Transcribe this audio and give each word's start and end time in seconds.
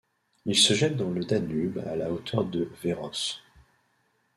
Il 0.47 0.55
se 0.57 0.73
jette 0.73 0.97
dans 0.97 1.11
le 1.11 1.23
Danube 1.23 1.77
à 1.85 1.95
la 1.95 2.11
hauteur 2.11 2.43
de 2.43 2.71
Verőce. 2.83 3.35